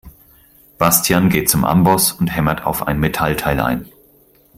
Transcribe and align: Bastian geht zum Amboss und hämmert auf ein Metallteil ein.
Bastian 0.79 1.29
geht 1.29 1.47
zum 1.47 1.63
Amboss 1.63 2.11
und 2.13 2.25
hämmert 2.35 2.65
auf 2.65 2.87
ein 2.87 2.99
Metallteil 2.99 3.59
ein. 3.59 3.87